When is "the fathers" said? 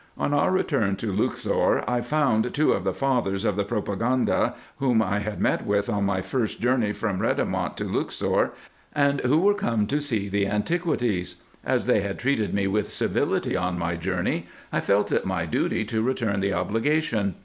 2.83-3.45